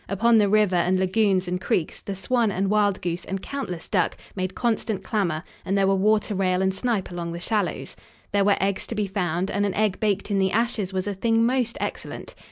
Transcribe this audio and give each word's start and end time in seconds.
Upon 0.09 0.39
the 0.39 0.49
river 0.49 0.77
and 0.77 0.97
lagoons 0.97 1.47
and 1.47 1.61
creeks 1.61 2.01
the 2.01 2.15
swan 2.15 2.51
and 2.51 2.71
wild 2.71 3.01
goose 3.03 3.23
and 3.23 3.39
countless 3.39 3.87
duck 3.87 4.17
made 4.35 4.55
constant 4.55 5.03
clamor, 5.03 5.43
and 5.63 5.77
there 5.77 5.85
were 5.85 5.93
water 5.93 6.33
rail 6.33 6.63
and 6.63 6.73
snipe 6.73 7.11
along 7.11 7.33
the 7.33 7.39
shallows. 7.39 7.95
There 8.31 8.43
were 8.45 8.57
eggs 8.59 8.87
to 8.87 8.95
be 8.95 9.05
found, 9.05 9.51
and 9.51 9.63
an 9.63 9.75
egg 9.75 9.99
baked 9.99 10.31
in 10.31 10.39
the 10.39 10.51
ashes 10.53 10.91
was 10.91 11.05
a 11.07 11.13
thing 11.13 11.45
most 11.45 11.77
excellent. 11.79 12.33